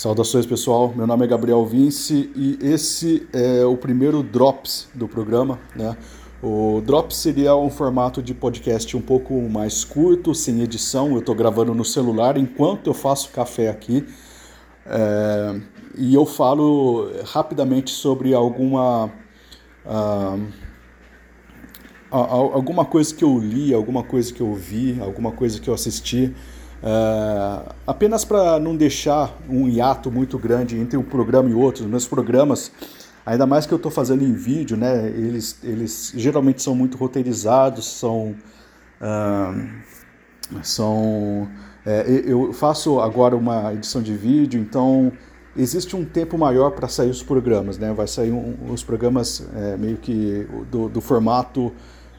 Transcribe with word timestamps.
Saudações 0.00 0.46
pessoal, 0.46 0.94
meu 0.96 1.06
nome 1.06 1.26
é 1.26 1.28
Gabriel 1.28 1.62
Vince 1.66 2.32
e 2.34 2.58
esse 2.62 3.28
é 3.34 3.66
o 3.66 3.76
primeiro 3.76 4.22
Drops 4.22 4.88
do 4.94 5.06
programa. 5.06 5.60
Né? 5.76 5.94
O 6.42 6.80
Drops 6.80 7.18
seria 7.18 7.54
um 7.54 7.68
formato 7.68 8.22
de 8.22 8.32
podcast 8.32 8.96
um 8.96 9.02
pouco 9.02 9.34
mais 9.42 9.84
curto, 9.84 10.34
sem 10.34 10.62
edição. 10.62 11.12
Eu 11.12 11.18
estou 11.18 11.34
gravando 11.34 11.74
no 11.74 11.84
celular 11.84 12.38
enquanto 12.38 12.86
eu 12.86 12.94
faço 12.94 13.28
café 13.28 13.68
aqui. 13.68 14.06
É, 14.86 15.60
e 15.98 16.14
eu 16.14 16.24
falo 16.24 17.12
rapidamente 17.26 17.90
sobre 17.90 18.32
alguma. 18.32 19.12
Uh, 19.84 20.48
alguma 22.10 22.86
coisa 22.86 23.14
que 23.14 23.22
eu 23.22 23.38
li, 23.38 23.74
alguma 23.74 24.02
coisa 24.02 24.32
que 24.32 24.40
eu 24.40 24.54
vi, 24.54 24.98
alguma 24.98 25.30
coisa 25.30 25.60
que 25.60 25.68
eu 25.68 25.74
assisti 25.74 26.34
Uh, 26.82 27.74
apenas 27.86 28.24
para 28.24 28.58
não 28.58 28.74
deixar 28.74 29.36
um 29.48 29.68
hiato 29.68 30.10
muito 30.10 30.38
grande 30.38 30.78
entre 30.78 30.96
um 30.96 31.02
programa 31.02 31.50
e 31.50 31.54
outro. 31.54 31.86
Meus 31.86 32.06
programas, 32.06 32.72
ainda 33.24 33.46
mais 33.46 33.66
que 33.66 33.74
eu 33.74 33.76
estou 33.76 33.90
fazendo 33.90 34.24
em 34.24 34.32
vídeo, 34.32 34.76
né, 34.76 35.08
eles, 35.08 35.58
eles 35.62 36.12
geralmente 36.16 36.62
são 36.62 36.74
muito 36.74 36.96
roteirizados, 36.96 37.86
são. 37.86 38.34
Uh, 39.00 39.90
são 40.62 41.48
é, 41.84 42.04
eu 42.26 42.52
faço 42.52 43.00
agora 43.00 43.36
uma 43.36 43.72
edição 43.72 44.02
de 44.02 44.14
vídeo, 44.14 44.60
então 44.60 45.12
existe 45.56 45.96
um 45.96 46.04
tempo 46.04 46.36
maior 46.36 46.70
para 46.72 46.88
sair 46.88 47.10
os 47.10 47.22
programas, 47.22 47.78
né? 47.78 47.92
Vai 47.92 48.06
sair 48.06 48.30
um, 48.30 48.54
os 48.70 48.82
programas 48.82 49.46
é, 49.54 49.76
meio 49.76 49.96
que 49.96 50.46
do, 50.70 50.88
do 50.88 51.00
formato 51.00 51.72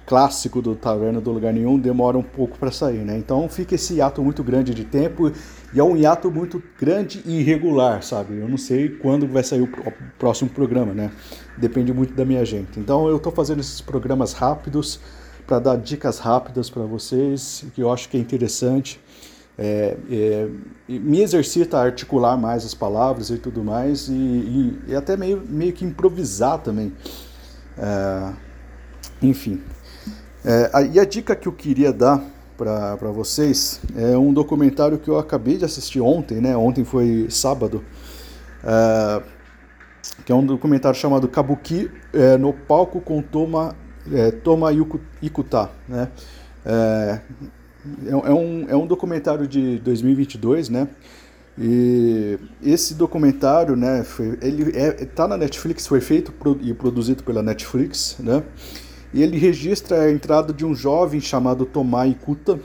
clássico 0.05 0.61
do 0.61 0.75
Taverna 0.75 1.21
do 1.21 1.31
Lugar 1.31 1.53
Nenhum 1.53 1.79
demora 1.79 2.17
um 2.17 2.23
pouco 2.23 2.57
para 2.57 2.71
sair, 2.71 3.05
né? 3.05 3.17
Então 3.17 3.47
fica 3.47 3.75
esse 3.75 3.95
hiato 3.95 4.23
muito 4.23 4.43
grande 4.43 4.73
de 4.73 4.83
tempo 4.83 5.31
e 5.73 5.79
é 5.79 5.83
um 5.83 5.95
hiato 5.95 6.29
muito 6.29 6.61
grande 6.79 7.21
e 7.25 7.39
irregular, 7.39 8.03
sabe? 8.03 8.37
Eu 8.37 8.47
não 8.47 8.57
sei 8.57 8.89
quando 8.89 9.27
vai 9.27 9.43
sair 9.43 9.61
o 9.61 9.69
próximo 10.17 10.49
programa, 10.49 10.93
né? 10.93 11.11
Depende 11.57 11.93
muito 11.93 12.13
da 12.13 12.25
minha 12.25 12.43
gente. 12.43 12.79
Então 12.79 13.07
eu 13.07 13.17
estou 13.17 13.31
fazendo 13.31 13.59
esses 13.59 13.79
programas 13.81 14.33
rápidos 14.33 14.99
para 15.45 15.59
dar 15.59 15.77
dicas 15.77 16.19
rápidas 16.19 16.69
para 16.69 16.83
vocês, 16.83 17.65
que 17.73 17.81
eu 17.81 17.91
acho 17.91 18.09
que 18.09 18.17
é 18.17 18.19
interessante. 18.19 18.99
É, 19.57 19.97
é, 20.09 20.49
me 20.87 21.21
exercita 21.21 21.77
a 21.77 21.83
articular 21.83 22.35
mais 22.37 22.65
as 22.65 22.73
palavras 22.73 23.29
e 23.29 23.37
tudo 23.37 23.63
mais, 23.63 24.07
e, 24.07 24.13
e, 24.13 24.79
e 24.87 24.95
até 24.95 25.15
meio, 25.15 25.43
meio 25.47 25.73
que 25.73 25.85
improvisar 25.85 26.59
também. 26.59 26.93
É, 27.77 28.33
enfim, 29.21 29.61
é, 30.43 30.87
e 30.93 30.99
a 30.99 31.05
dica 31.05 31.35
que 31.35 31.47
eu 31.47 31.53
queria 31.53 31.93
dar 31.93 32.23
para 32.57 33.11
vocês 33.11 33.81
é 33.95 34.17
um 34.17 34.33
documentário 34.33 34.99
que 34.99 35.09
eu 35.09 35.17
acabei 35.17 35.57
de 35.57 35.65
assistir 35.65 35.99
ontem, 35.99 36.39
né? 36.39 36.55
Ontem 36.55 36.83
foi 36.83 37.27
sábado, 37.29 37.83
é, 38.63 39.21
que 40.25 40.31
é 40.31 40.35
um 40.35 40.45
documentário 40.45 40.97
chamado 40.97 41.27
Kabuki 41.27 41.89
é, 42.13 42.37
no 42.37 42.53
palco 42.53 43.01
com 43.01 43.21
Toma, 43.21 43.75
é, 44.11 44.31
Toma 44.31 44.69
Ikuta, 45.21 45.69
né? 45.87 46.09
É, 46.65 47.19
é, 48.05 48.11
é, 48.11 48.33
um, 48.33 48.65
é 48.69 48.75
um 48.75 48.85
documentário 48.85 49.47
de 49.47 49.79
2022, 49.79 50.69
né? 50.69 50.87
E 51.57 52.39
esse 52.63 52.93
documentário, 52.93 53.75
né, 53.75 54.03
foi, 54.03 54.37
ele 54.41 54.71
é, 54.75 54.91
tá 55.05 55.27
na 55.27 55.35
Netflix, 55.35 55.85
foi 55.85 55.99
feito 55.99 56.33
e 56.61 56.73
produzido 56.73 57.23
pela 57.23 57.43
Netflix, 57.43 58.15
né? 58.19 58.43
E 59.13 59.21
ele 59.21 59.37
registra 59.37 60.03
a 60.03 60.11
entrada 60.11 60.53
de 60.53 60.65
um 60.65 60.73
jovem 60.73 61.19
chamado 61.19 61.65
Tomai 61.65 62.17
Kuta, 62.19 62.59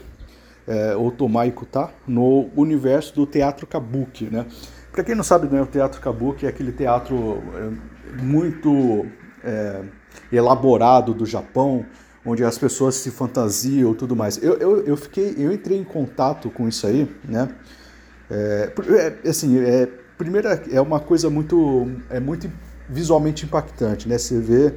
é, 0.66 0.94
ou 0.96 1.10
Tomai 1.10 1.50
Kuta, 1.50 1.90
no 2.06 2.48
universo 2.56 3.14
do 3.14 3.26
teatro 3.26 3.66
kabuki, 3.66 4.24
né? 4.24 4.46
Para 4.92 5.04
quem 5.04 5.14
não 5.14 5.24
sabe, 5.24 5.46
né, 5.48 5.60
o 5.60 5.66
teatro 5.66 6.00
kabuki 6.00 6.46
é 6.46 6.48
aquele 6.48 6.72
teatro 6.72 7.42
é, 7.54 8.22
muito 8.22 9.06
é, 9.44 9.82
elaborado 10.32 11.12
do 11.12 11.26
Japão, 11.26 11.84
onde 12.24 12.42
as 12.42 12.58
pessoas 12.58 12.96
se 12.96 13.10
fantasiam 13.10 13.94
tudo 13.94 14.16
mais. 14.16 14.42
Eu, 14.42 14.54
eu, 14.54 14.84
eu, 14.84 14.96
fiquei, 14.96 15.34
eu 15.38 15.52
entrei 15.52 15.78
em 15.78 15.84
contato 15.84 16.50
com 16.50 16.66
isso 16.66 16.86
aí, 16.86 17.08
né? 17.24 17.48
É, 18.30 18.72
é 19.24 19.28
assim, 19.28 19.58
é, 19.58 19.88
primeiro 20.18 20.48
é 20.48 20.80
uma 20.80 20.98
coisa 20.98 21.30
muito, 21.30 21.88
é 22.10 22.18
muito 22.18 22.50
visualmente 22.88 23.44
impactante, 23.44 24.08
né? 24.08 24.18
Você 24.18 24.40
vê 24.40 24.74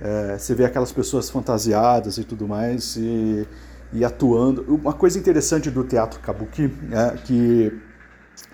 é, 0.00 0.38
você 0.38 0.54
vê 0.54 0.64
aquelas 0.64 0.92
pessoas 0.92 1.28
fantasiadas 1.28 2.16
e 2.16 2.24
tudo 2.24 2.48
mais 2.48 2.96
e, 2.96 3.46
e 3.92 4.04
atuando. 4.04 4.64
Uma 4.74 4.92
coisa 4.92 5.18
interessante 5.18 5.70
do 5.70 5.84
teatro 5.84 6.20
kabuki 6.20 6.72
é 6.90 7.16
que, 7.18 7.72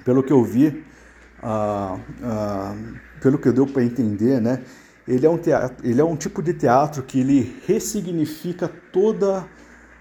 pelo 0.04 0.22
que 0.22 0.32
eu 0.32 0.42
vi, 0.42 0.84
ah, 1.42 1.98
ah, 2.22 2.74
pelo 3.20 3.38
que 3.38 3.52
deu 3.52 3.66
para 3.66 3.84
entender, 3.84 4.40
né, 4.40 4.62
ele 5.06 5.24
é, 5.24 5.30
um 5.30 5.38
teatro, 5.38 5.86
ele 5.86 6.00
é 6.00 6.04
um 6.04 6.16
tipo 6.16 6.42
de 6.42 6.52
teatro 6.52 7.02
que 7.02 7.20
ele 7.20 7.60
ressignifica 7.66 8.68
toda 8.92 9.46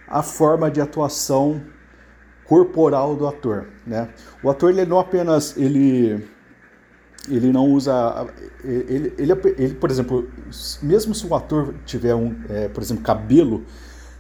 a 0.07 0.23
forma 0.23 0.69
de 0.71 0.81
atuação 0.81 1.61
corporal 2.45 3.15
do 3.15 3.27
ator, 3.27 3.67
né? 3.85 4.09
O 4.41 4.49
ator 4.49 4.71
ele 4.71 4.85
não 4.85 4.99
apenas 4.99 5.57
ele 5.57 6.27
ele 7.29 7.51
não 7.51 7.71
usa. 7.71 8.27
Ele, 8.63 9.13
ele, 9.17 9.33
ele, 9.57 9.73
por 9.75 9.89
exemplo, 9.89 10.27
mesmo 10.81 11.13
se 11.13 11.25
o 11.25 11.35
ator 11.35 11.75
tiver 11.85 12.15
um, 12.15 12.35
é, 12.49 12.67
por 12.67 12.81
exemplo, 12.81 13.03
cabelo, 13.03 13.63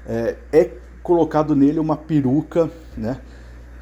é, 0.05 0.35
é, 0.51 0.71
colocado 1.01 1.55
nele 1.55 1.79
uma 1.79 1.97
peruca, 1.97 2.69
né? 2.97 3.19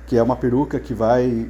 Que 0.05 0.17
é 0.17 0.23
uma 0.23 0.35
peruca 0.35 0.79
que 0.79 0.93
vai, 0.93 1.47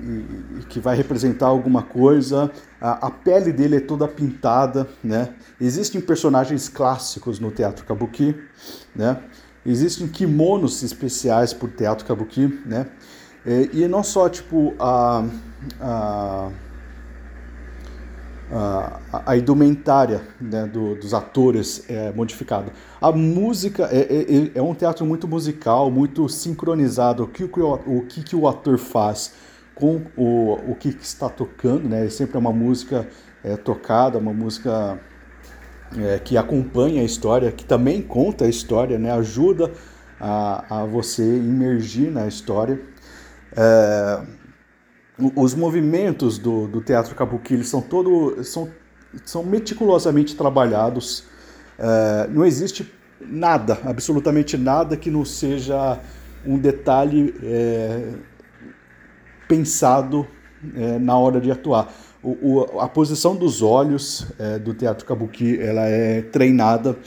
que 0.69 0.79
vai 0.79 0.95
representar 0.95 1.47
alguma 1.47 1.81
coisa. 1.81 2.51
A, 2.79 3.07
a 3.07 3.12
pele 3.12 3.51
dele 3.51 3.78
é 3.78 3.79
toda 3.79 4.07
pintada, 4.07 4.88
né? 5.03 5.33
Existem 5.59 6.00
personagens 6.00 6.69
clássicos 6.69 7.39
no 7.39 7.50
teatro 7.50 7.85
kabuki, 7.85 8.35
né? 8.95 9.19
Existem 9.66 10.07
kimonos 10.07 10.83
especiais 10.83 11.53
para 11.53 11.67
o 11.67 11.69
teatro 11.69 12.06
kabuki, 12.06 12.62
né? 12.66 12.88
E, 13.45 13.81
e 13.81 13.88
não 13.88 14.03
só 14.03 14.29
tipo 14.29 14.73
a, 14.79 15.25
a 15.81 16.51
a, 18.53 19.31
a 19.31 19.37
indumentária 19.37 20.21
né, 20.39 20.65
do, 20.65 20.95
dos 20.95 21.13
atores 21.13 21.83
é 21.89 22.11
modificada. 22.11 22.71
A 23.01 23.11
música 23.11 23.89
é, 23.91 23.99
é, 23.99 24.21
é, 24.21 24.51
é, 24.55 24.61
um 24.61 24.75
teatro 24.75 25.05
muito 25.05 25.27
musical, 25.27 25.89
muito 25.89 26.29
sincronizado. 26.29 27.23
O 27.23 27.27
que 27.27 27.43
o, 27.43 27.73
o, 27.87 28.05
que, 28.07 28.23
que 28.23 28.35
o 28.35 28.47
ator 28.47 28.77
faz 28.77 29.33
com 29.73 30.01
o, 30.15 30.53
o 30.71 30.75
que, 30.75 30.93
que 30.93 31.03
está 31.03 31.29
tocando, 31.29 31.89
né? 31.89 32.07
Sempre 32.09 32.37
é 32.37 32.39
uma 32.39 32.53
música 32.53 33.07
é, 33.43 33.57
tocada, 33.57 34.19
uma 34.19 34.33
música 34.33 34.99
é, 35.97 36.19
que 36.19 36.37
acompanha 36.37 37.01
a 37.01 37.05
história, 37.05 37.51
que 37.51 37.65
também 37.65 38.01
conta 38.01 38.45
a 38.45 38.49
história, 38.49 38.99
né? 38.99 39.11
Ajuda 39.11 39.71
a, 40.19 40.81
a 40.81 40.85
você 40.85 41.23
imergir 41.23 42.11
na 42.11 42.27
história. 42.27 42.79
É, 43.55 44.21
os 45.18 45.53
movimentos 45.53 46.38
do, 46.38 46.68
do 46.68 46.81
teatro 46.81 47.13
kabuki 47.16 47.53
eles 47.53 47.68
são 47.68 47.81
todo 47.81 48.44
são, 48.44 48.69
são 49.25 49.44
meticulosamente 49.44 50.35
trabalhados. 50.35 51.24
É, 51.78 52.28
não 52.29 52.46
existe 52.46 52.91
nada 53.22 53.79
absolutamente 53.85 54.57
nada 54.57 54.97
que 54.97 55.12
não 55.12 55.24
seja 55.24 56.00
um 56.46 56.57
detalhe 56.57 57.34
é, 57.44 58.13
pensado 59.47 60.28
é, 60.75 60.97
na 60.97 61.18
hora 61.18 61.40
de 61.40 61.51
atuar. 61.51 61.94
O, 62.22 62.30
o, 62.41 62.80
a 62.80 62.88
posição 62.88 63.35
dos 63.35 63.62
olhos 63.62 64.28
é, 64.40 64.57
do 64.57 64.74
teatro 64.74 65.06
kabuki 65.06 65.59
ela 65.59 65.81
é 65.81 66.22
treinada. 66.22 66.97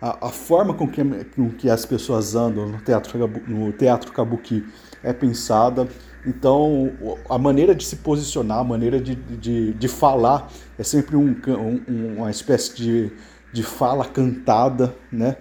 A, 0.00 0.28
a 0.28 0.30
forma 0.30 0.74
com 0.74 0.86
que, 0.86 1.02
com 1.34 1.50
que 1.50 1.68
as 1.68 1.84
pessoas 1.84 2.36
andam 2.36 2.68
no 2.68 2.78
teatro, 2.78 3.18
no 3.48 3.72
teatro 3.72 4.12
kabuki 4.12 4.64
é 5.02 5.12
pensada 5.12 5.88
então, 6.26 6.92
a 7.28 7.38
maneira 7.38 7.74
de 7.74 7.84
se 7.84 7.96
posicionar, 7.96 8.58
a 8.58 8.64
maneira 8.64 9.00
de, 9.00 9.14
de, 9.14 9.72
de 9.72 9.88
falar 9.88 10.50
é 10.78 10.82
sempre 10.82 11.16
um, 11.16 11.36
um, 11.48 12.16
uma 12.18 12.30
espécie 12.30 12.74
de, 12.74 13.12
de 13.52 13.62
fala 13.62 14.04
cantada, 14.04 14.94
né? 15.10 15.36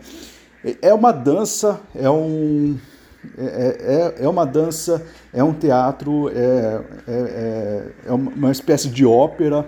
É 0.81 0.93
uma 0.93 1.11
dança, 1.11 1.79
é 1.95 2.09
um, 2.09 2.77
é, 3.37 4.13
é, 4.19 4.25
é 4.25 4.29
uma 4.29 4.45
dança, 4.45 5.05
é 5.33 5.43
um 5.43 5.53
teatro, 5.53 6.29
é, 6.29 6.81
é, 7.07 7.83
é 8.07 8.11
uma 8.11 8.51
espécie 8.51 8.89
de 8.89 9.05
ópera, 9.05 9.67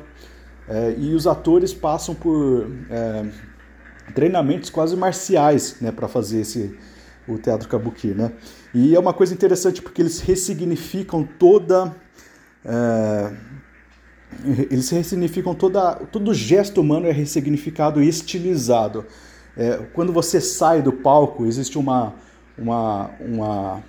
é, 0.68 0.96
e 0.98 1.14
os 1.14 1.26
atores 1.26 1.74
passam 1.74 2.14
por 2.14 2.70
é, 2.90 3.26
treinamentos 4.14 4.70
quase 4.70 4.96
marciais 4.96 5.78
né, 5.82 5.92
para 5.92 6.08
fazer 6.08 6.42
esse, 6.42 6.78
o 7.28 7.38
teatro 7.38 7.68
kabuki, 7.68 8.10
né? 8.10 8.32
E 8.74 8.96
é 8.96 9.00
uma 9.00 9.14
coisa 9.14 9.34
interessante 9.34 9.82
porque 9.82 10.02
eles 10.02 10.20
ressignificam 10.20 11.24
toda. 11.24 11.96
É, 12.64 13.32
eles 14.70 14.90
ressignificam 14.90 15.56
toda. 15.56 15.96
Todo 16.12 16.34
gesto 16.34 16.82
humano 16.82 17.08
é 17.08 17.12
ressignificado 17.12 18.02
e 18.02 18.08
estilizado. 18.08 19.06
É, 19.58 19.78
quando 19.94 20.14
você 20.14 20.40
sai 20.40 20.82
do 20.82 20.92
palco, 20.92 21.46
existe 21.46 21.78
uma, 21.78 22.14
uma, 22.58 23.10
uma, 23.20 23.84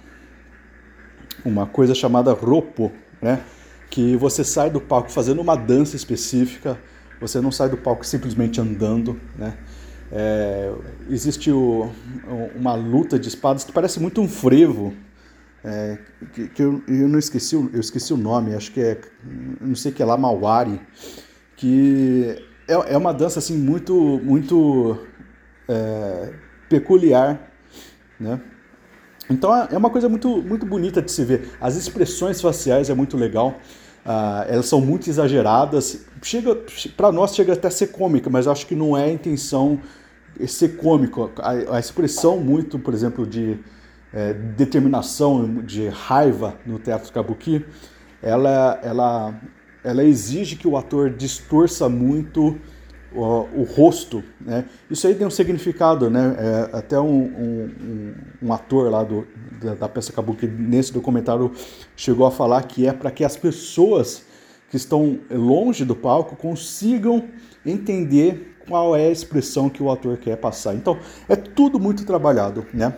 uma 1.44 1.66
coisa 1.66 1.94
chamada 1.94 2.32
ropo, 2.32 2.90
né? 3.20 3.42
que 3.90 4.16
você 4.16 4.44
sai 4.44 4.70
do 4.70 4.80
palco 4.80 5.10
fazendo 5.10 5.40
uma 5.40 5.56
dança 5.56 5.96
específica, 5.96 6.78
você 7.20 7.40
não 7.40 7.50
sai 7.50 7.68
do 7.68 7.76
palco 7.76 8.06
simplesmente 8.06 8.60
andando, 8.60 9.20
né? 9.36 9.58
É, 10.12 10.72
existe 11.08 11.50
o, 11.50 11.90
uma 12.56 12.74
luta 12.74 13.18
de 13.18 13.28
espadas 13.28 13.62
que 13.62 13.72
parece 13.72 14.00
muito 14.00 14.20
um 14.20 14.28
frevo, 14.28 14.92
é, 15.62 15.98
que, 16.32 16.48
que 16.48 16.62
eu, 16.62 16.82
eu, 16.88 17.08
não 17.08 17.18
esqueci, 17.18 17.54
eu 17.54 17.80
esqueci 17.80 18.12
o 18.12 18.16
nome, 18.16 18.54
acho 18.54 18.72
que 18.72 18.80
é, 18.80 19.00
não 19.60 19.74
sei 19.74 19.92
que 19.92 20.02
é 20.02 20.06
lá, 20.06 20.16
Mawari, 20.16 20.80
que 21.56 22.36
é, 22.66 22.94
é 22.94 22.96
uma 22.96 23.12
dança 23.12 23.38
assim 23.38 23.56
muito, 23.56 23.94
muito 24.24 24.98
é, 25.68 26.32
peculiar, 26.68 27.52
né? 28.18 28.40
Então 29.28 29.54
é, 29.54 29.68
é 29.72 29.78
uma 29.78 29.90
coisa 29.90 30.08
muito, 30.08 30.42
muito 30.42 30.66
bonita 30.66 31.00
de 31.00 31.12
se 31.12 31.24
ver. 31.24 31.50
As 31.60 31.76
expressões 31.76 32.40
faciais 32.40 32.90
é 32.90 32.94
muito 32.94 33.16
legal. 33.16 33.60
Uh, 34.04 34.42
elas 34.48 34.66
são 34.66 34.80
muito 34.80 35.08
exageradas. 35.08 36.04
Chega, 36.22 36.56
para 36.96 37.12
nós 37.12 37.34
chega 37.34 37.52
até 37.52 37.68
a 37.68 37.70
ser 37.70 37.88
cômica, 37.88 38.28
mas 38.28 38.48
acho 38.48 38.66
que 38.66 38.74
não 38.74 38.96
é 38.96 39.04
a 39.04 39.12
intenção 39.12 39.80
ser 40.46 40.76
cômico. 40.76 41.30
A, 41.38 41.76
a 41.76 41.80
expressão 41.80 42.38
muito, 42.38 42.78
por 42.78 42.94
exemplo, 42.94 43.26
de 43.26 43.58
é, 44.12 44.32
determinação, 44.32 45.62
de 45.62 45.88
raiva 45.88 46.56
no 46.66 46.78
teatro 46.78 47.12
kabuki, 47.12 47.64
ela, 48.22 48.78
ela, 48.82 49.40
ela 49.82 50.04
exige 50.04 50.56
que 50.56 50.68
o 50.68 50.76
ator 50.76 51.10
distorça 51.10 51.88
muito 51.88 52.58
o, 53.12 53.22
o 53.54 53.62
rosto. 53.62 54.22
Né? 54.40 54.64
Isso 54.90 55.06
aí 55.06 55.14
tem 55.14 55.26
um 55.26 55.30
significado, 55.30 56.10
né? 56.10 56.36
É, 56.38 56.76
até 56.76 56.98
um, 57.00 57.22
um, 57.22 58.14
um, 58.42 58.52
ator 58.52 58.90
lá 58.90 59.02
do, 59.02 59.26
da, 59.60 59.74
da 59.74 59.88
peça 59.88 60.12
kabuki, 60.12 60.46
nesse 60.46 60.92
documentário, 60.92 61.52
chegou 61.96 62.26
a 62.26 62.30
falar 62.30 62.62
que 62.64 62.86
é 62.86 62.92
para 62.92 63.10
que 63.10 63.24
as 63.24 63.36
pessoas 63.36 64.24
que 64.70 64.76
estão 64.76 65.18
longe 65.30 65.84
do 65.84 65.96
palco 65.96 66.36
consigam 66.36 67.24
entender 67.66 68.49
qual 68.68 68.96
é 68.96 69.06
a 69.06 69.10
expressão 69.10 69.68
que 69.68 69.82
o 69.82 69.90
ator 69.90 70.16
quer 70.16 70.36
passar. 70.36 70.74
Então, 70.74 70.98
é 71.28 71.36
tudo 71.36 71.78
muito 71.78 72.04
trabalhado, 72.04 72.66
né? 72.72 72.94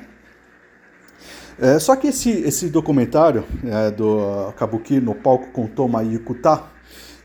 É, 1.58 1.78
só 1.78 1.94
que 1.94 2.08
esse, 2.08 2.30
esse 2.30 2.68
documentário 2.68 3.44
é, 3.64 3.90
do 3.90 4.52
Kabuki 4.56 5.00
no 5.00 5.14
palco 5.14 5.50
com 5.52 5.66
Toma 5.66 6.02
Ikuta, 6.02 6.64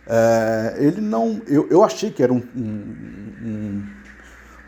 é, 0.06 0.76
ele 0.78 1.02
não. 1.02 1.42
Eu, 1.48 1.68
eu 1.70 1.84
achei 1.84 2.12
que 2.12 2.22
era 2.22 2.32
um, 2.32 2.44
um, 2.56 3.84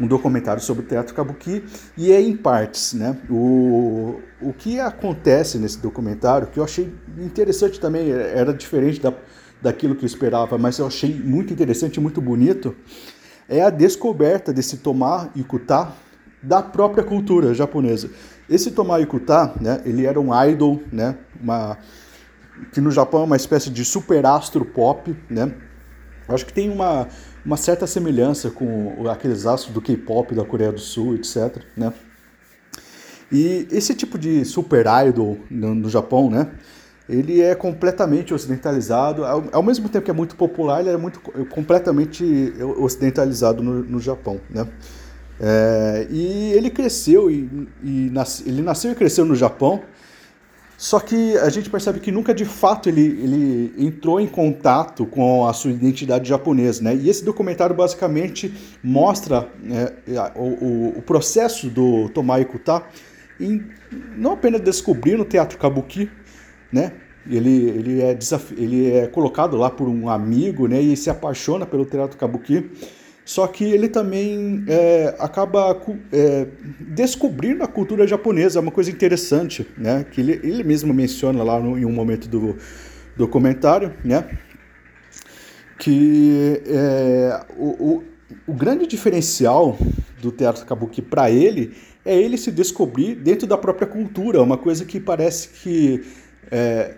um, 0.02 0.08
documentário 0.08 0.62
sobre 0.62 0.84
o 0.84 0.88
teatro 0.88 1.14
Kabuki 1.14 1.64
e 1.98 2.12
é 2.12 2.22
em 2.22 2.36
partes. 2.36 2.94
Né? 2.94 3.18
O, 3.30 4.20
o 4.42 4.54
que 4.54 4.80
acontece 4.80 5.58
nesse 5.58 5.78
documentário, 5.80 6.48
que 6.48 6.60
eu 6.60 6.64
achei 6.64 6.94
interessante 7.18 7.80
também, 7.80 8.10
era 8.12 8.54
diferente 8.54 9.00
da, 9.00 9.14
daquilo 9.62 9.96
que 9.96 10.04
eu 10.04 10.08
esperava, 10.08 10.58
mas 10.58 10.78
eu 10.80 10.88
achei 10.88 11.14
muito 11.14 11.54
interessante 11.54 11.98
e 11.98 12.00
muito 12.00 12.22
bonito, 12.22 12.76
é 13.50 13.62
a 13.62 13.70
descoberta 13.70 14.54
desse 14.54 14.78
Toma 14.78 15.30
Ikuta 15.36 15.92
da 16.42 16.62
própria 16.62 17.04
cultura 17.04 17.54
japonesa. 17.54 18.10
Esse 18.50 18.72
Toma 18.72 19.02
Ikuta, 19.02 19.54
né, 19.60 19.82
ele 19.86 20.06
era 20.06 20.20
um 20.20 20.30
idol, 20.46 20.82
né, 20.92 21.18
uma, 21.42 21.78
que 22.72 22.80
no 22.80 22.92
Japão 22.92 23.22
é 23.22 23.26
uma 23.26 23.36
espécie 23.36 23.70
de 23.70 23.84
superastro 23.84 24.64
pop, 24.64 25.16
né? 25.30 25.54
Acho 26.28 26.46
que 26.46 26.54
tem 26.54 26.70
uma, 26.70 27.08
uma 27.44 27.58
certa 27.58 27.88
semelhança 27.88 28.52
com 28.52 29.10
aqueles 29.10 29.48
astros 29.48 29.74
do 29.74 29.82
K-pop 29.82 30.36
da 30.36 30.46
Coreia 30.46 30.72
do 30.72 30.80
Sul, 30.80 31.16
etc, 31.16 31.64
né? 31.76 31.92
E 33.32 33.68
esse 33.72 33.96
tipo 33.96 34.18
de 34.18 34.46
super 34.46 34.86
idol 35.08 35.40
no, 35.50 35.74
no 35.74 35.90
Japão, 35.90 36.30
né? 36.30 36.52
Ele 37.10 37.42
é 37.42 37.56
completamente 37.56 38.34
ocidentalizado, 38.34 39.26
ao, 39.26 39.44
ao, 39.52 39.64
mesmo 39.64 39.90
tempo 39.90 40.06
que 40.06 40.12
é 40.12 40.14
muito 40.14 40.36
popular, 40.36 40.80
ele 40.80 40.90
é 40.90 40.98
muito 40.98 41.20
completamente 41.50 42.54
ocidentalizado 42.78 43.64
no, 43.64 43.84
no 43.84 44.00
Japão, 44.00 44.40
né? 44.50 44.68
É, 45.42 46.06
e 46.10 46.52
ele 46.52 46.70
cresceu 46.70 47.32
e, 47.32 47.68
e 47.82 48.12
ele 48.46 48.62
nasceu 48.62 48.92
e 48.92 48.96
cresceu 48.96 49.26
no 49.26 49.36
Japão, 49.36 49.82
só 50.80 50.98
que 50.98 51.38
a 51.38 51.50
gente 51.50 51.70
percebe 51.70 52.00
que 52.00 52.10
nunca 52.10 52.34
de 52.34 52.46
fato 52.46 52.88
ele, 52.88 53.02
ele 53.02 53.74
entrou 53.78 54.18
em 54.22 54.28
contato 54.28 55.06
com 55.06 55.46
a 55.46 55.52
sua 55.52 55.72
identidade 55.72 56.30
japonesa, 56.30 56.82
né? 56.82 56.96
E 56.96 57.10
esse 57.10 57.24
documentário 57.24 57.76
basicamente 57.76 58.54
mostra 58.82 59.50
é, 59.70 60.32
o, 60.38 60.98
o, 60.98 61.02
processo 61.02 61.70
do 61.70 62.08
Tomai 62.10 62.46
Kuta 62.46 62.82
em 63.38 63.62
não 64.16 64.34
apenas 64.34 64.62
descobrir 64.62 65.18
no 65.18 65.26
teatro 65.26 65.58
kabuki, 65.58 66.10
né? 66.72 66.94
Ele, 67.30 67.70
ele, 67.70 68.02
é 68.02 68.18
ele 68.58 68.92
é 68.92 69.08
colocado 69.08 69.58
lá 69.58 69.70
por 69.70 69.88
um 69.88 70.10
amigo, 70.10 70.68
né? 70.68 70.82
E 70.82 70.96
se 70.96 71.10
apaixona 71.10 71.66
pelo 71.66 71.86
teatro 71.86 72.18
kabuki 72.18 72.70
só 73.30 73.46
que 73.46 73.64
ele 73.64 73.88
também 73.88 74.64
é, 74.68 75.14
acaba 75.20 75.80
é, 76.12 76.48
descobrindo 76.80 77.64
a 77.64 77.68
cultura 77.68 78.08
japonesa, 78.08 78.58
é 78.58 78.60
uma 78.60 78.72
coisa 78.72 78.90
interessante, 78.90 79.68
né? 79.78 80.04
Que 80.04 80.20
ele, 80.20 80.40
ele 80.42 80.64
mesmo 80.64 80.92
menciona 80.96 81.44
lá 81.44 81.60
no, 81.60 81.78
em 81.78 81.86
um 81.86 81.92
momento 81.92 82.28
do 82.28 82.58
documentário, 83.16 83.94
né? 84.04 84.28
Que 85.78 86.60
é, 86.66 87.46
o, 87.56 87.68
o, 87.68 88.04
o, 88.48 88.54
grande 88.56 88.88
diferencial 88.88 89.78
do 90.20 90.32
teatro 90.32 90.66
kabuki 90.66 91.00
para 91.00 91.30
ele 91.30 91.76
é 92.04 92.18
ele 92.18 92.36
se 92.36 92.52
descobrir 92.52 93.14
dentro 93.14 93.46
da 93.46 93.60
própria 93.60 93.86
cultura, 93.86 94.42
uma 94.42 94.58
coisa 94.58 94.84
que 94.86 95.00
parece 95.00 95.50
que 95.50 96.04
é, 96.52 96.94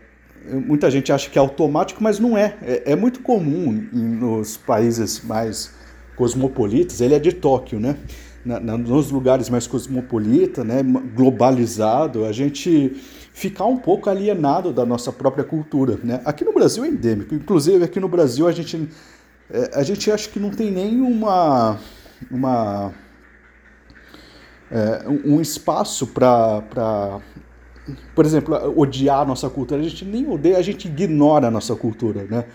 muita 0.49 0.89
gente 0.89 1.11
acha 1.11 1.29
que 1.29 1.37
é 1.37 1.41
automático, 1.41 2.03
mas 2.03 2.19
não 2.19 2.37
é. 2.37 2.57
É, 2.61 2.91
é 2.91 2.95
muito 2.95 3.21
comum 3.21 3.71
nos 3.91 4.57
países 4.57 5.21
mais 5.23 5.73
cosmopolitas, 6.15 7.01
ele 7.01 7.13
é 7.13 7.19
de 7.19 7.31
Tóquio, 7.31 7.79
né? 7.79 7.97
Na, 8.43 8.59
na, 8.59 8.77
nos 8.77 9.11
lugares 9.11 9.49
mais 9.49 9.67
cosmopolita, 9.67 10.63
né, 10.63 10.81
globalizado, 11.15 12.25
a 12.25 12.31
gente 12.31 12.99
ficar 13.33 13.65
um 13.65 13.77
pouco 13.77 14.09
alienado 14.09 14.73
da 14.73 14.83
nossa 14.83 15.11
própria 15.11 15.43
cultura, 15.43 15.99
né? 16.03 16.21
Aqui 16.25 16.43
no 16.43 16.51
Brasil 16.51 16.83
é 16.83 16.87
endêmico, 16.87 17.35
inclusive 17.35 17.83
aqui 17.83 17.99
no 17.99 18.07
Brasil 18.07 18.47
a 18.47 18.51
gente 18.51 18.89
é, 19.49 19.71
a 19.73 19.83
gente 19.83 20.09
acha 20.09 20.29
que 20.29 20.39
não 20.39 20.49
tem 20.49 20.71
nenhuma 20.71 21.79
uma 22.29 22.93
é, 24.71 25.03
um 25.25 25.41
espaço 25.41 26.07
para 26.07 27.19
por 28.15 28.25
exemplo, 28.25 28.55
odiar 28.79 29.21
a 29.21 29.25
nossa 29.25 29.49
cultura, 29.49 29.79
a 29.79 29.83
gente 29.83 30.05
nem 30.05 30.29
odeia, 30.29 30.57
a 30.57 30.61
gente 30.61 30.87
ignora 30.87 31.47
a 31.47 31.51
nossa 31.51 31.75
cultura, 31.75 32.25
né? 32.29 32.45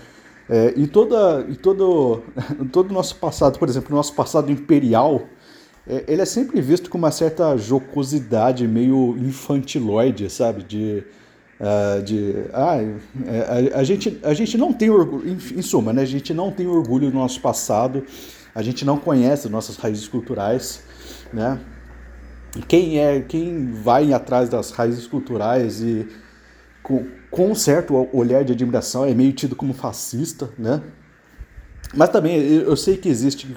É, 0.49 0.75
e 0.77 0.87
toda, 0.87 1.45
e 1.49 1.57
todo, 1.57 2.23
todo 2.71 2.91
o 2.91 2.95
nosso 2.95 3.17
passado, 3.17 3.59
por 3.59 3.69
exemplo, 3.69 3.93
o 3.93 3.97
nosso 3.97 4.15
passado 4.15 4.51
imperial, 4.51 5.23
é, 5.87 6.05
ele 6.07 6.23
é 6.23 6.25
sempre 6.25 6.61
visto 6.61 6.89
com 6.89 6.99
uma 6.99 7.11
certa 7.11 7.57
jocosidade 7.57 8.67
meio 8.67 9.17
infantiloide, 9.19 10.31
sabe? 10.31 10.63
De, 10.63 11.05
uh, 11.61 12.03
de 12.03 12.45
ah, 12.53 12.77
a, 13.75 13.81
a, 13.81 13.85
gente, 13.85 14.19
a 14.23 14.35
gente 14.35 14.57
não 14.57 14.73
tem 14.73 14.91
orgulho, 14.91 15.29
em, 15.29 15.35
em, 15.59 15.63
suma, 15.63 15.93
né? 15.93 16.03
A 16.03 16.07
gente 16.07 16.33
não 16.33 16.51
tem 16.53 16.67
orgulho 16.67 17.11
do 17.11 17.17
nosso 17.17 17.41
passado, 17.41 18.05
a 18.55 18.63
gente 18.63 18.85
não 18.85 18.99
conhece 18.99 19.49
nossas 19.49 19.77
raízes 19.77 20.07
culturais, 20.07 20.83
né? 21.33 21.59
Quem 22.63 22.99
é, 22.99 23.21
quem 23.21 23.73
vai 23.73 24.13
atrás 24.13 24.49
das 24.49 24.71
raízes 24.71 25.07
culturais 25.07 25.81
e 25.81 26.09
com, 26.83 27.07
com 27.31 27.51
um 27.51 27.55
certo 27.55 28.09
olhar 28.13 28.45
de 28.45 28.53
admiração, 28.53 29.05
é 29.05 29.13
meio 29.13 29.33
tido 29.33 29.57
como 29.57 29.75
fascista, 29.75 30.51
né? 30.59 30.83
Mas 31.95 32.09
também 32.11 32.37
eu 32.37 32.77
sei 32.77 32.97
que 32.97 33.09
existe 33.09 33.57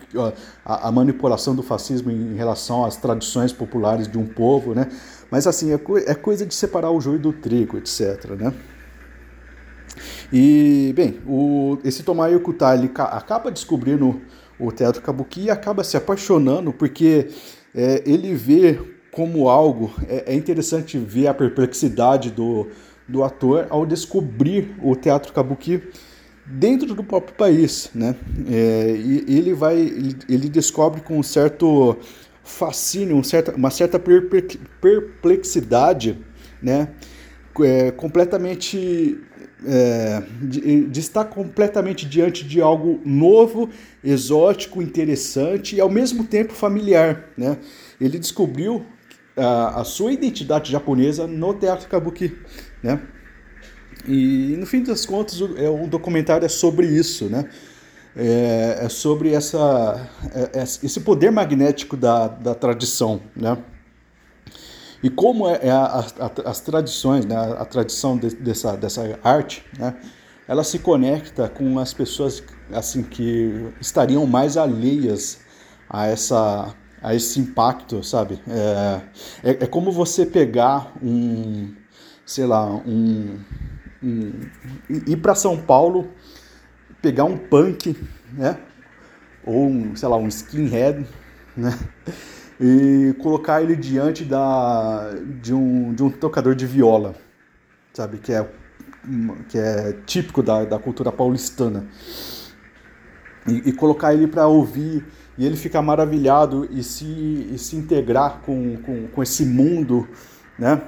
a, 0.65 0.91
manipulação 0.91 1.55
do 1.55 1.63
fascismo 1.63 2.11
em 2.11 2.35
relação 2.35 2.85
às 2.85 2.95
tradições 2.95 3.51
populares 3.51 4.07
de 4.07 4.17
um 4.17 4.25
povo, 4.25 4.73
né? 4.73 4.87
Mas 5.31 5.47
assim, 5.47 5.71
é, 5.71 5.79
é 6.05 6.15
coisa 6.15 6.45
de 6.45 6.53
separar 6.53 6.91
o 6.91 7.01
joio 7.01 7.19
do 7.19 7.33
trigo, 7.33 7.77
etc, 7.77 8.25
né? 8.37 8.53
E, 10.31 10.93
bem, 10.95 11.19
o, 11.27 11.77
esse 11.83 12.03
Tomayo 12.03 12.37
Okuta, 12.37 12.73
ele 12.73 12.91
acaba 12.95 13.51
descobrindo 13.51 14.21
o 14.59 14.71
teatro 14.71 15.01
kabuki 15.01 15.45
e 15.45 15.49
acaba 15.49 15.83
se 15.83 15.97
apaixonando 15.97 16.71
porque 16.71 17.29
é, 17.75 18.01
ele 18.05 18.33
vê 18.33 18.79
como 19.11 19.49
algo, 19.49 19.93
é, 20.07 20.31
é 20.33 20.35
interessante 20.35 20.97
ver 20.97 21.27
a 21.27 21.33
perplexidade 21.33 22.31
do, 22.31 22.67
do 23.07 23.23
ator 23.23 23.67
ao 23.69 23.85
descobrir 23.85 24.75
o 24.81 24.95
teatro 24.95 25.31
kabuki 25.33 25.83
dentro 26.45 26.95
do 26.95 27.03
próprio 27.03 27.35
país, 27.35 27.91
né? 27.93 28.15
É, 28.49 28.95
e 28.97 29.37
ele 29.37 29.53
vai, 29.53 29.77
ele, 29.77 30.15
ele, 30.27 30.49
descobre 30.49 31.01
com 31.01 31.19
um 31.19 31.23
certo 31.23 31.95
fascínio, 32.43 33.15
um 33.15 33.21
uma 33.55 33.69
certa 33.69 33.99
perplexidade, 33.99 36.17
né? 36.61 36.89
É, 37.61 37.91
completamente 37.91 39.19
é, 39.65 40.23
de, 40.41 40.85
de, 40.85 40.99
estar 40.99 41.25
completamente 41.25 42.05
diante 42.05 42.45
de 42.45 42.61
algo 42.61 43.01
novo, 43.05 43.69
exótico, 44.03 44.81
interessante 44.81 45.75
e 45.75 45.81
ao 45.81 45.89
mesmo 45.89 46.23
tempo 46.23 46.53
familiar, 46.53 47.29
né? 47.37 47.57
Ele 47.99 48.17
descobriu 48.17 48.85
a, 49.35 49.81
a 49.81 49.83
sua 49.83 50.11
identidade 50.13 50.71
japonesa 50.71 51.27
no 51.27 51.53
teatro 51.53 51.87
kabuki, 51.89 52.37
né? 52.81 53.01
E 54.07 54.55
no 54.57 54.65
fim 54.65 54.81
das 54.81 55.05
contas, 55.05 55.41
o, 55.41 55.57
é, 55.57 55.69
o 55.69 55.87
documentário 55.87 56.45
é 56.45 56.49
sobre 56.49 56.87
isso, 56.87 57.25
né? 57.25 57.49
É, 58.15 58.79
é 58.85 58.89
sobre 58.89 59.33
essa, 59.33 60.09
é, 60.33 60.63
esse 60.63 60.99
poder 61.01 61.31
magnético 61.31 61.95
da, 61.97 62.27
da 62.27 62.55
tradição, 62.55 63.21
né? 63.35 63.57
E 65.01 65.09
como 65.09 65.47
é, 65.47 65.59
é 65.63 65.71
a, 65.71 66.05
a, 66.19 66.49
as 66.49 66.59
tradições, 66.59 67.25
né? 67.25 67.35
a, 67.35 67.65
tradição 67.65 68.17
de, 68.17 68.35
dessa, 68.35 68.75
dessa 68.75 69.19
arte, 69.23 69.65
né? 69.77 69.95
ela 70.47 70.63
se 70.63 70.79
conecta 70.79 71.47
com 71.47 71.79
as 71.79 71.93
pessoas 71.93 72.43
assim 72.73 73.03
que 73.03 73.69
estariam 73.79 74.25
mais 74.25 74.57
alheias 74.57 75.39
a 75.89 76.07
essa 76.07 76.75
a 77.01 77.15
esse 77.15 77.39
impacto, 77.39 78.03
sabe? 78.03 78.41
É, 78.45 79.01
é, 79.41 79.49
é 79.63 79.67
como 79.67 79.91
você 79.91 80.25
pegar 80.25 80.93
um, 81.01 81.73
sei 82.25 82.45
lá, 82.45 82.65
um, 82.65 83.39
um 84.03 84.31
ir 85.07 85.17
para 85.17 85.33
São 85.33 85.57
Paulo, 85.57 86.09
pegar 87.01 87.23
um 87.23 87.37
punk, 87.37 87.95
né? 88.33 88.57
Ou 89.45 89.67
um, 89.67 89.95
sei 89.95 90.09
lá, 90.09 90.17
um 90.17 90.27
skinhead, 90.27 91.07
né? 91.55 91.77
E 92.59 93.15
colocar 93.19 93.61
ele 93.61 93.75
diante 93.75 94.25
da, 94.25 95.13
de, 95.41 95.53
um, 95.53 95.93
de 95.93 96.03
um 96.03 96.09
tocador 96.09 96.55
de 96.55 96.65
viola, 96.65 97.15
sabe? 97.93 98.17
Que 98.17 98.33
é, 98.33 98.49
que 99.47 99.57
é 99.57 99.93
típico 100.05 100.43
da, 100.43 100.65
da 100.65 100.77
cultura 100.77 101.11
paulistana. 101.11 101.87
E, 103.47 103.69
e 103.69 103.71
colocar 103.71 104.13
ele 104.13 104.27
para 104.27 104.47
ouvir 104.47 105.05
e 105.37 105.45
ele 105.45 105.55
ficar 105.55 105.81
maravilhado 105.81 106.67
e 106.69 106.83
se, 106.83 107.05
e 107.05 107.57
se 107.57 107.77
integrar 107.77 108.41
com, 108.45 108.75
com, 108.77 109.07
com 109.07 109.23
esse 109.23 109.45
mundo, 109.45 110.05
né? 110.57 110.81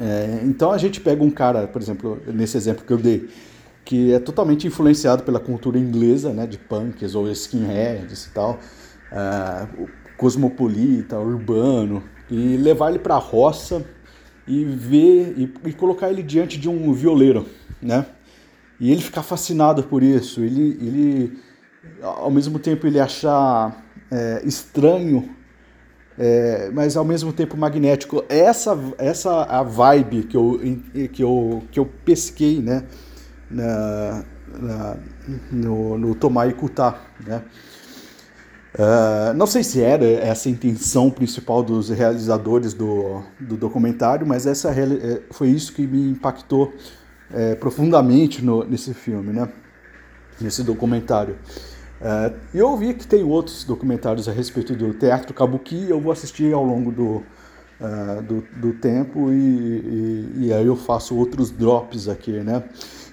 É, 0.00 0.40
então 0.42 0.72
a 0.72 0.78
gente 0.78 1.00
pega 1.00 1.22
um 1.22 1.30
cara, 1.30 1.66
por 1.66 1.80
exemplo, 1.80 2.20
nesse 2.26 2.56
exemplo 2.56 2.84
que 2.84 2.92
eu 2.92 2.96
dei, 2.96 3.28
que 3.84 4.12
é 4.12 4.18
totalmente 4.18 4.66
influenciado 4.66 5.22
pela 5.22 5.38
cultura 5.38 5.78
inglesa, 5.78 6.32
né, 6.32 6.46
de 6.46 6.58
punks 6.58 7.14
ou 7.14 7.30
skinheads 7.30 8.26
e 8.26 8.30
tal, 8.30 8.58
uh, 9.12 9.88
cosmopolita, 10.16 11.18
urbano, 11.18 12.02
e 12.30 12.56
levar 12.56 12.90
ele 12.90 12.98
para 12.98 13.14
a 13.14 13.18
roça 13.18 13.84
e 14.46 14.64
ver 14.64 15.34
e, 15.36 15.68
e, 15.68 15.72
colocar 15.72 16.10
ele 16.10 16.22
diante 16.22 16.58
de 16.58 16.68
um 16.68 16.92
violeiro, 16.92 17.46
né? 17.82 18.06
E 18.78 18.90
ele 18.90 19.00
ficar 19.00 19.22
fascinado 19.22 19.82
por 19.82 20.02
isso, 20.02 20.40
ele, 20.40 20.78
ele 20.80 21.38
ao 22.02 22.30
mesmo 22.30 22.58
tempo 22.58 22.86
ele 22.86 23.00
achar 23.00 23.84
é, 24.10 24.42
estranho, 24.44 25.28
é, 26.18 26.70
mas 26.72 26.96
ao 26.96 27.04
mesmo 27.04 27.32
tempo 27.32 27.56
magnético. 27.56 28.24
Essa 28.28 28.78
essa 28.98 29.42
a 29.44 29.62
vibe 29.62 30.24
que 30.24 30.36
eu 30.36 30.60
que 31.12 31.22
eu 31.22 31.62
que 31.70 31.80
eu 31.80 31.86
pesquei, 32.04 32.60
né? 32.60 32.84
Na, 33.50 34.24
na 34.58 34.96
no, 35.50 35.98
no 35.98 36.14
Tomai 36.14 36.52
Kuta, 36.52 36.94
né? 37.26 37.42
Uh, 38.78 39.32
não 39.34 39.46
sei 39.46 39.64
se 39.64 39.80
era 39.80 40.04
essa 40.04 40.50
a 40.50 40.52
intenção 40.52 41.10
principal 41.10 41.62
dos 41.62 41.88
realizadores 41.88 42.74
do, 42.74 43.22
do 43.40 43.56
documentário, 43.56 44.26
mas 44.26 44.46
essa 44.46 44.70
é, 44.70 45.22
foi 45.30 45.48
isso 45.48 45.72
que 45.72 45.86
me 45.86 46.10
impactou 46.10 46.74
é, 47.32 47.54
profundamente 47.54 48.44
no, 48.44 48.64
nesse 48.64 48.92
filme, 48.92 49.32
né? 49.32 49.48
nesse 50.38 50.62
documentário. 50.62 51.36
E 52.52 52.58
eu 52.58 52.68
ouvi 52.68 52.92
que 52.92 53.06
tem 53.06 53.24
outros 53.24 53.64
documentários 53.64 54.28
a 54.28 54.32
respeito 54.32 54.76
do 54.76 54.92
teatro 54.92 55.32
kabuki, 55.32 55.86
eu 55.88 55.98
vou 55.98 56.12
assistir 56.12 56.52
ao 56.52 56.62
longo 56.62 56.92
do, 56.92 57.22
uh, 57.80 58.22
do, 58.22 58.44
do, 58.56 58.72
tempo 58.74 59.32
e, 59.32 59.34
e, 59.34 60.32
e, 60.46 60.52
aí 60.52 60.66
eu 60.66 60.76
faço 60.76 61.16
outros 61.16 61.50
drops 61.50 62.06
aqui, 62.08 62.32
né? 62.32 62.62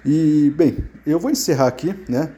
E, 0.05 0.53
bem, 0.55 0.77
eu 1.05 1.17
vou 1.17 1.32
encerrar 1.32 1.67
aqui, 1.67 1.96
né? 2.10 2.29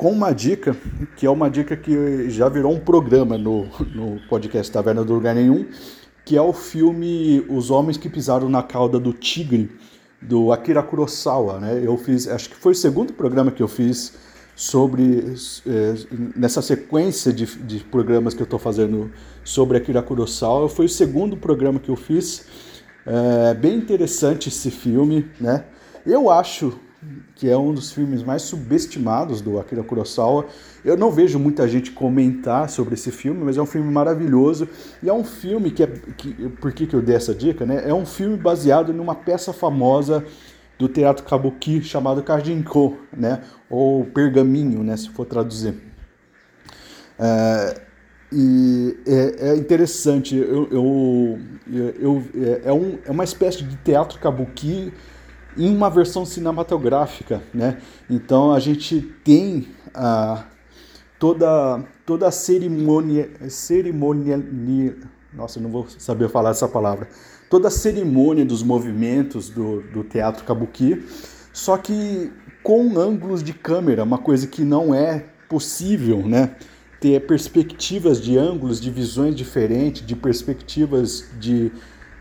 Com 0.00 0.12
uma 0.12 0.32
dica, 0.32 0.74
que 1.14 1.26
é 1.26 1.30
uma 1.30 1.50
dica 1.50 1.76
que 1.76 2.30
já 2.30 2.48
virou 2.48 2.72
um 2.72 2.80
programa 2.80 3.36
no, 3.36 3.66
no 3.94 4.18
podcast 4.30 4.72
Taverna 4.72 5.04
do 5.04 5.12
Lugar 5.12 5.34
Nenhum, 5.34 5.66
que 6.24 6.38
é 6.38 6.40
o 6.40 6.54
filme 6.54 7.44
Os 7.50 7.70
Homens 7.70 7.98
que 7.98 8.08
Pisaram 8.08 8.48
na 8.48 8.62
Cauda 8.62 8.98
do 8.98 9.12
Tigre, 9.12 9.70
do 10.18 10.54
Akira 10.54 10.82
Kurosawa. 10.82 11.60
Né? 11.60 11.82
Eu 11.84 11.98
fiz, 11.98 12.26
acho 12.26 12.48
que 12.48 12.56
foi 12.56 12.72
o 12.72 12.74
segundo 12.74 13.12
programa 13.12 13.50
que 13.50 13.62
eu 13.62 13.68
fiz 13.68 14.14
sobre, 14.56 15.34
é, 15.66 15.94
nessa 16.34 16.62
sequência 16.62 17.30
de, 17.30 17.44
de 17.44 17.80
programas 17.80 18.32
que 18.32 18.40
eu 18.40 18.44
estou 18.44 18.58
fazendo 18.58 19.10
sobre 19.44 19.76
Akira 19.76 20.00
Kurosawa, 20.00 20.70
foi 20.70 20.86
o 20.86 20.88
segundo 20.88 21.36
programa 21.36 21.78
que 21.78 21.90
eu 21.90 21.96
fiz. 21.96 22.46
É 23.04 23.52
bem 23.52 23.76
interessante 23.76 24.48
esse 24.48 24.70
filme, 24.70 25.28
né? 25.38 25.66
Eu 26.06 26.30
acho 26.30 26.72
que 27.34 27.48
é 27.48 27.56
um 27.56 27.72
dos 27.72 27.92
filmes 27.92 28.22
mais 28.22 28.42
subestimados 28.42 29.40
do 29.40 29.58
Akira 29.58 29.82
Kurosawa. 29.82 30.46
Eu 30.84 30.96
não 30.96 31.10
vejo 31.10 31.38
muita 31.38 31.66
gente 31.66 31.90
comentar 31.92 32.68
sobre 32.68 32.94
esse 32.94 33.10
filme, 33.10 33.42
mas 33.42 33.56
é 33.56 33.62
um 33.62 33.66
filme 33.66 33.90
maravilhoso 33.90 34.68
e 35.02 35.08
é 35.08 35.12
um 35.12 35.24
filme 35.24 35.70
que 35.70 35.82
é 35.82 35.86
que, 35.86 36.32
por 36.60 36.72
que, 36.72 36.86
que 36.86 36.94
eu 36.94 37.00
dei 37.00 37.16
essa 37.16 37.34
dica, 37.34 37.64
né? 37.64 37.88
É 37.88 37.94
um 37.94 38.04
filme 38.04 38.36
baseado 38.36 38.92
numa 38.92 39.14
peça 39.14 39.52
famosa 39.52 40.24
do 40.78 40.88
teatro 40.88 41.24
kabuki 41.24 41.82
chamado 41.82 42.22
Kajinko, 42.22 42.96
né? 43.16 43.42
Ou 43.68 44.04
Pergaminho, 44.04 44.82
né? 44.82 44.96
Se 44.96 45.08
for 45.10 45.24
traduzir. 45.24 45.74
É, 47.18 47.80
e 48.32 48.96
é, 49.06 49.50
é 49.50 49.56
interessante, 49.56 50.36
eu, 50.36 50.68
eu, 50.70 51.38
eu, 52.00 52.22
é, 52.34 52.68
é, 52.68 52.72
um, 52.72 52.98
é 53.04 53.10
uma 53.10 53.24
espécie 53.24 53.64
de 53.64 53.76
teatro 53.76 54.18
kabuki 54.20 54.92
em 55.56 55.74
uma 55.74 55.90
versão 55.90 56.24
cinematográfica, 56.24 57.42
né? 57.52 57.78
Então 58.08 58.52
a 58.52 58.60
gente 58.60 59.00
tem 59.24 59.68
a 59.94 60.44
toda 61.18 61.84
toda 62.06 62.28
a 62.28 62.30
cerimônia 62.30 63.30
cerimônia 63.48 64.38
nossa, 65.32 65.60
não 65.60 65.70
vou 65.70 65.86
saber 65.88 66.28
falar 66.28 66.50
essa 66.50 66.68
palavra. 66.68 67.08
Toda 67.48 67.68
a 67.68 67.70
cerimônia 67.70 68.44
dos 68.44 68.62
movimentos 68.62 69.48
do, 69.48 69.80
do 69.82 70.04
teatro 70.04 70.44
kabuki, 70.44 71.04
só 71.52 71.76
que 71.76 72.32
com 72.62 72.98
ângulos 72.98 73.42
de 73.42 73.52
câmera, 73.52 74.04
uma 74.04 74.18
coisa 74.18 74.46
que 74.46 74.62
não 74.62 74.94
é 74.94 75.26
possível, 75.48 76.26
né? 76.26 76.54
Ter 77.00 77.26
perspectivas 77.26 78.20
de 78.20 78.36
ângulos, 78.36 78.80
de 78.80 78.90
visões 78.90 79.34
diferentes, 79.34 80.04
de 80.04 80.14
perspectivas 80.14 81.24
de, 81.38 81.72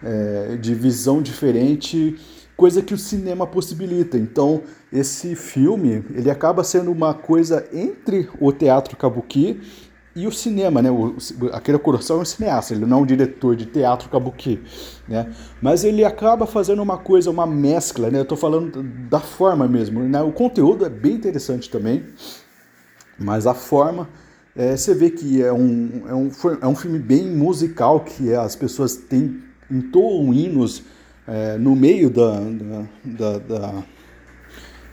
é, 0.02 0.56
de 0.56 0.74
visão 0.74 1.22
diferente 1.22 2.18
coisa 2.60 2.82
que 2.82 2.94
o 2.94 2.98
cinema 2.98 3.48
possibilita. 3.48 4.18
Então, 4.18 4.64
esse 4.92 5.34
filme, 5.34 6.04
ele 6.14 6.30
acaba 6.30 6.62
sendo 6.62 6.92
uma 6.92 7.14
coisa 7.14 7.66
entre 7.72 8.30
o 8.38 8.52
teatro 8.52 8.98
kabuki 8.98 9.62
e 10.14 10.28
o 10.28 10.32
cinema, 10.32 10.82
né? 10.82 10.92
O, 10.92 11.16
Akira 11.54 11.80
Kurosawa 11.80 12.20
é 12.20 12.24
um 12.24 12.26
cineasta, 12.26 12.74
ele 12.74 12.86
não 12.86 12.98
é 12.98 13.02
um 13.04 13.06
diretor 13.06 13.56
de 13.56 13.66
teatro 13.66 14.10
kabuki, 14.10 14.62
né? 15.08 15.32
Mas 15.62 15.86
ele 15.86 16.04
acaba 16.04 16.46
fazendo 16.46 16.84
uma 16.84 16.98
coisa, 16.98 17.32
uma 17.32 17.48
mescla, 17.48 18.12
né? 18.12 18.20
Eu 18.20 18.26
tô 18.26 18.36
falando 18.36 18.84
da 19.10 19.22
forma 19.22 19.66
mesmo, 19.66 20.02
né? 20.02 20.22
O 20.22 20.34
conteúdo 20.34 20.86
é 20.86 20.90
bem 20.90 21.14
interessante 21.14 21.70
também, 21.70 22.04
mas 23.18 23.48
a 23.48 23.54
forma, 23.54 24.10
é, 24.54 24.76
você 24.76 24.94
vê 24.94 25.10
que 25.10 25.42
é 25.42 25.54
um, 25.54 26.04
é, 26.06 26.14
um, 26.14 26.30
é 26.62 26.68
um 26.68 26.76
filme 26.76 27.00
bem 27.00 27.26
musical, 27.26 28.02
que 28.02 28.34
as 28.34 28.54
pessoas 28.54 28.98
têm, 28.98 29.42
entoam 29.72 30.34
hinos 30.34 30.84
é, 31.30 31.58
no 31.60 31.76
meio 31.76 32.10
da, 32.10 32.40
da, 33.06 33.38
da, 33.38 33.84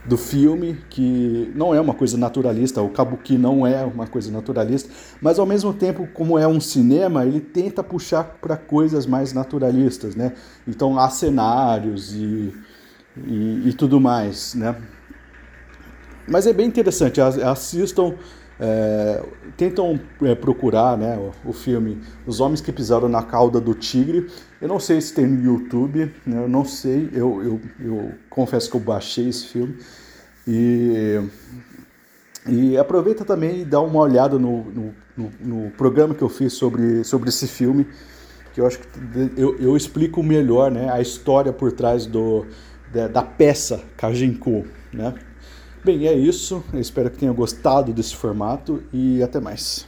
do 0.05 0.19
filme, 0.19 0.79
que 0.91 1.51
não 1.55 1.75
é 1.75 1.81
uma 1.81 1.95
coisa 1.95 2.19
naturalista, 2.19 2.83
o 2.83 2.91
Kabuki 2.91 3.39
não 3.39 3.67
é 3.67 3.83
uma 3.85 4.07
coisa 4.07 4.31
naturalista, 4.31 4.93
mas 5.21 5.39
ao 5.39 5.47
mesmo 5.47 5.73
tempo, 5.73 6.07
como 6.13 6.39
é 6.39 6.47
um 6.47 6.61
cinema, 6.61 7.25
ele 7.25 7.41
tenta 7.41 7.83
puxar 7.83 8.37
para 8.41 8.57
coisas 8.57 9.07
mais 9.07 9.33
naturalistas, 9.33 10.15
né? 10.15 10.33
Então 10.69 10.99
há 10.99 11.09
cenários 11.09 12.15
e, 12.15 12.53
e, 13.27 13.69
e 13.69 13.73
tudo 13.73 13.99
mais, 13.99 14.55
né? 14.55 14.77
Mas 16.29 16.47
é 16.47 16.53
bem 16.53 16.67
interessante, 16.67 17.21
assistam 17.21 18.15
é, 18.59 19.23
tentam 19.57 20.01
é, 20.23 20.35
procurar 20.35 20.97
né, 20.97 21.19
o, 21.45 21.51
o, 21.51 21.53
filme 21.53 22.01
Os 22.27 22.41
Homens 22.41 22.61
que 22.61 22.73
Pisaram 22.73 23.09
na 23.09 23.23
Cauda 23.23 23.61
do 23.61 23.75
Tigre. 23.75 24.29
Eu 24.61 24.69
não 24.69 24.81
sei 24.81 25.01
se 25.01 25.13
tem 25.13 25.27
no 25.27 25.43
YouTube, 25.43 26.11
né, 26.27 26.45
eu 26.45 26.49
não 26.49 26.65
sei, 26.65 27.11
eu, 27.13 27.43
eu, 27.43 27.61
eu, 27.79 28.13
confesso 28.31 28.71
que 28.71 28.77
eu 28.77 28.81
baixei 28.81 29.29
esse 29.29 29.47
filme. 29.47 29.77
E, 30.49 31.21
e 32.49 32.79
aproveita 32.79 33.25
também 33.25 33.61
e 33.61 33.65
dá 33.65 33.81
uma 33.81 34.01
olhada 34.01 34.39
no, 34.39 34.65
no, 34.65 34.95
no, 35.17 35.33
no 35.41 35.71
programa 35.73 36.15
que 36.15 36.23
eu 36.23 36.29
fiz 36.29 36.55
sobre, 36.55 37.05
sobre 37.05 37.29
esse 37.29 37.47
filme, 37.47 37.87
que 38.55 38.61
eu 38.61 38.67
acho 38.67 38.79
que 38.79 38.87
eu, 39.37 39.59
eu 39.59 39.77
explico 39.77 40.23
melhor 40.23 40.71
né, 40.71 40.91
a 40.91 41.01
história 41.01 41.53
por 41.53 41.73
trás 41.73 42.07
do, 42.07 42.47
da, 42.93 43.09
da 43.09 43.23
peça 43.23 43.83
Kajinku, 43.97 44.65
né? 44.93 45.15
Bem, 45.85 46.07
é 46.09 46.15
isso. 46.15 46.65
Eu 46.73 46.81
espero 46.81 47.09
que 47.11 47.19
tenha 47.19 47.33
gostado 47.33 47.93
desse 47.93 48.17
formato 48.17 48.83
e 48.93 49.23
até 49.23 49.39
mais. 49.39 49.87